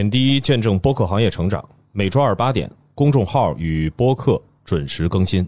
[0.00, 1.62] 点滴见证播客行业成长，
[1.92, 5.46] 每周二八点，公众号与播客准时更新。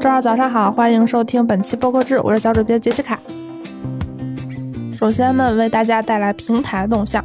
[0.00, 3.20] 周二早上好，欢迎收听本期播客志，我是小主编杰西卡。
[4.98, 7.24] 首先呢，为大家带来平台动向。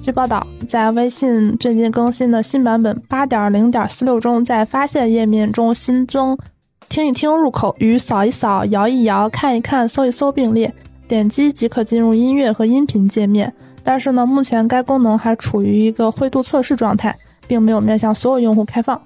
[0.00, 6.38] 据报道，在微信最近更新的新版本八点零点四六中，在发现页面中新增
[6.88, 10.72] “听一听”入口与“扫一扫”“摇一摇”“看一看”“搜一搜”并列。
[11.08, 13.52] 点击即可进入音乐和音频界面，
[13.82, 17.16] 但是呢，目前该功能还处于一个灰度测试状态，
[17.46, 19.00] 并没有面向所有用户开放。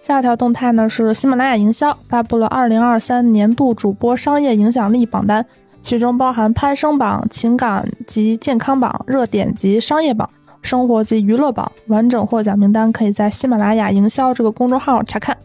[0.00, 5.44] 下一条动态呢是喜马拉雅营销发布了二零二三年度主播商业影响力榜单，
[5.80, 10.28] 其中包含攀升榜、情感及健康榜、热点及商业榜、
[10.62, 11.72] 生活及娱乐榜。
[11.88, 15.36] 完整获奖名单可以在喜马拉雅营销这个公众号查看。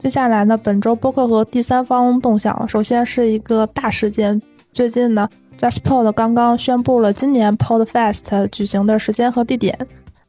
[0.00, 4.40] 接下来呢，本周播客和第三方动向，首先是一个大事件。
[4.72, 5.28] 最近呢
[5.58, 9.78] ，JustPod 刚刚宣布了今年 Podfest 举行的时间和地点，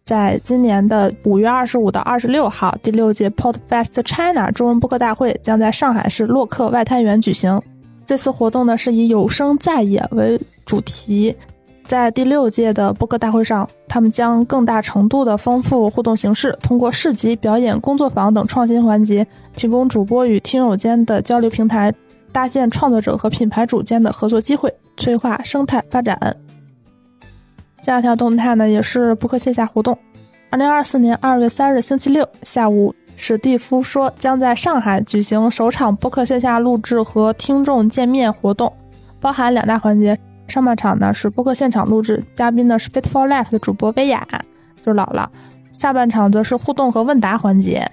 [0.04, 7.58] 在今年的五月二十五到二十六号，第六届 Podfest China 中文播客大会将在上海市洛克外滩园举行。
[8.06, 11.34] 这次活动呢是以有声在野为主题。
[11.92, 21.94] 在第六届的播客大会上，他们将更大程度的丰富互动形式，通过市集、表演、工作坊等创新环节，提供主播与听友间的交流平台，
[22.32, 26.18] 搭建创作者和品牌主间的合作机会，催化生态发展。
[27.82, 29.98] 下一条动态呢，也是播客线下活动。
[30.50, 38.72] 二零二四年二月三日星期六下午，史蒂夫说将在上海举行首场播客线下录制和听众见面活动，
[39.20, 40.18] 包含两大环节。
[40.52, 44.28] 上半场呢是播客现场录制，嘉宾呢是 Fit for Life 的主播薇娅，
[44.82, 45.26] 就是姥姥。
[45.72, 47.90] 下半场则是互动和问答环节。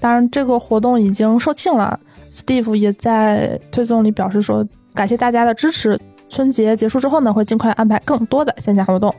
[0.00, 1.98] 当然，这个活动已经售罄了。
[2.30, 5.98] Steve 也在推送里表示说，感谢大家的支持。
[6.28, 9.12] 春节结束之后呢，会尽快安排更多的线下活动。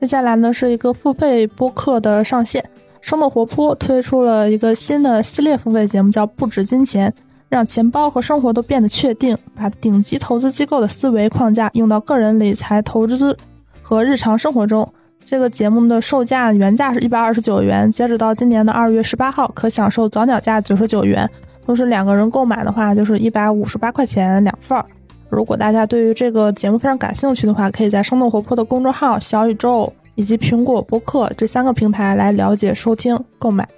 [0.00, 2.64] 接下来呢是一个付费播客的上线，
[3.02, 7.12] 生动活泼推出了一个新的系列付费节目，叫不止金钱。
[7.48, 13.36] 让钱包和生活都变得确定，把顶级投资机构的思维框架用到个人理财投资
[13.82, 14.86] 和日常生活中。
[15.24, 21.28] 这个节目的售价原价是一百二十九元，截止到今年的二月十八号，可享受早鸟价九十九元。
[21.64, 24.84] 同时，两个人购买的话就是一百五十八块钱两份儿。
[25.28, 33.68] 如果大家对于这个节目非常感兴趣的话，可以在生动活泼的公众号、小宇宙以及苹果播客这三个平台来了解、收听、购买。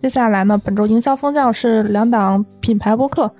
[0.00, 3.30] 接下来呢，本周营销风向是两档品牌播客，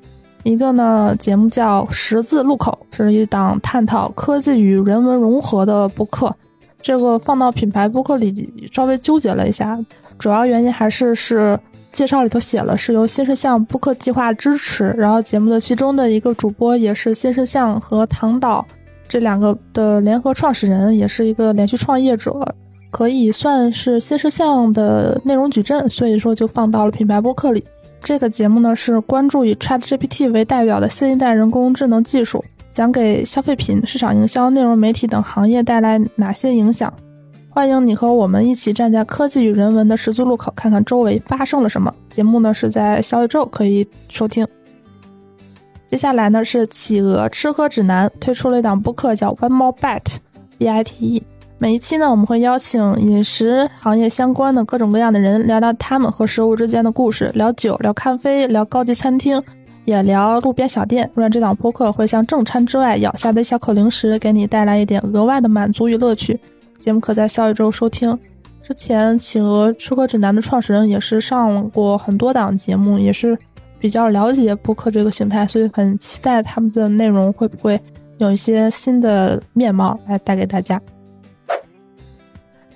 [0.43, 6.35] 一个呢节目叫《十字路口》，是一档探讨科技与人文融合的播客。
[6.83, 9.79] 这个放到品牌播客里稍微纠结了一下，
[10.19, 11.59] 主要原因还是是
[11.93, 18.67] 介绍里头写了是由新世相播客计划支持，然后节目的其中的一个主播也是新世相和唐导
[19.09, 22.47] 这两个的联合创始人，也是一个连续创业者。
[22.91, 27.63] 可以算是新事项的内容矩阵，所以说就放到了品牌播客里。
[28.03, 36.93] 这个节目呢是关注以 ChatGPT 为代表的新一代人工智能技术，讲给消费品、市场营销、内容媒体等行业带来哪些影响。
[37.51, 41.93] 欢迎你和我们一起站在科技与人文的十字路口，看看周围发生了什么。
[42.09, 44.47] 节目呢是在小宇宙可以收听。
[45.87, 51.23] 接下来呢是企鹅吃喝指南推出了一档播客，叫 One More Bite，B I T E。
[51.61, 59.43] 每一期呢，我们会邀请饮食行业相关的各种各样的人，聊聊他们和食物之间的故事，聊酒，聊咖啡，聊高级餐厅，
[59.85, 61.11] 也聊路边小店。
[61.17, 66.39] 让这档播客会像正餐之外咬下的小口零食，给你带来一点额外的满足与乐趣。
[66.79, 68.17] 节目可在小宇宙收听。
[68.63, 73.37] 之前企鹅吃喝指南的创始人也是上过很多档节目，也是
[73.81, 77.81] 比较了解播客这个形态，所以很期待他们的内容会不会
[78.19, 80.81] 有一些新的面貌来带给大家。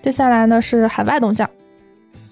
[0.02, 1.48] 接下来呢是海外动向，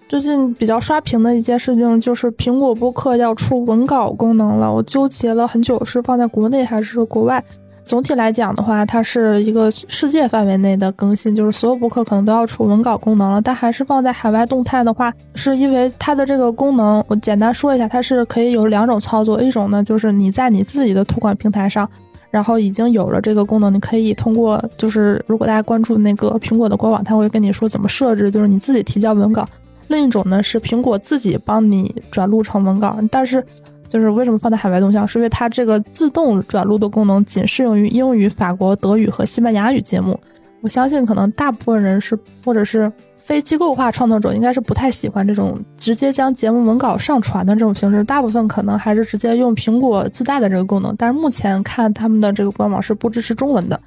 [0.08, 4.72] 最近比较刷屏的一件事情就是苹果播客要出文稿功能了。
[4.75, 7.42] 我纠结了很久，是放在国内还是国外。
[7.84, 13.40] 总体来讲的话，它是一个世界范围内的更新，就是所有播客可能都要出文稿功能了。
[13.40, 21.88] 但还是放在海外动态的话，是因为它的这个功能，我简单说一下，它是可以有两种操作，一种呢就是你在你自己的托管平台上。
[22.31, 29.44] 然后已经有了这个功能，你可以通过，就是如果大家关注那个苹果的官网，他会跟你说怎么设置，就是你自己提交文稿。
[29.88, 33.44] 另一种呢是苹果自己帮你转录成文稿，但是
[33.88, 40.19] 就是为什么放在海外动向，是因为它这个自动转录的功能仅适用于英语、法国、德语和西班牙语节目。
[40.62, 50.95] 我相信可能大部分人是或者是非机构化创作者应该是不太喜欢这种直接将节目文稿上传的这种形式，大部分可能还是直接用苹果自带的这个功能。
[50.97, 53.81] 但是目前看他们的这个官网是不支持中文的。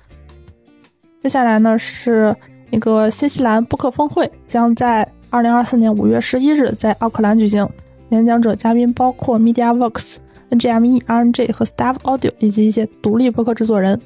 [1.21, 2.35] 接下来呢是
[2.71, 7.67] 一个新西兰播客峰会，将在二零二四年五月十一日在奥克兰举行。
[8.09, 10.17] 演讲者嘉宾包括 MediaWorks、
[10.51, 13.99] NGME、RNG 和 Staff Audio 以及一些独立播客制作人。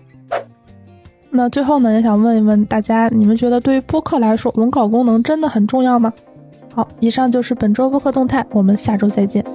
[1.37, 6.11] 那最后呢，也想问一问大家，你们觉得对于播客来说，文稿功能真的很重要吗？
[6.73, 9.45] 好，以上就是本周播客动态，我们下周再见。